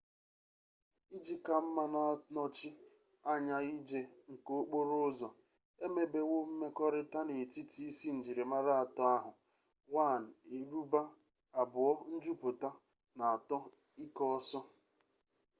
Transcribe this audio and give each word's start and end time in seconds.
iji 1.17 1.35
ka 1.45 1.55
mma 1.65 1.83
na-anọchi 1.93 2.69
anya 3.31 3.57
ije 3.75 3.99
nke 4.31 4.51
okporo 4.61 4.95
ụzọ 5.07 5.29
e 5.85 5.85
mebewo 5.95 6.37
mmekọrịta 6.49 7.19
n'etiti 7.23 7.81
isi 7.89 8.07
njirimara 8.17 8.73
atọ 8.83 9.01
ahụ: 9.15 9.31
1 9.95 10.57
eruba 10.57 11.01
2 11.77 12.15
njupụta 12.15 12.69
na 13.17 13.27
3 13.49 14.03
ike 14.03 14.23
ọsọ 14.35 14.59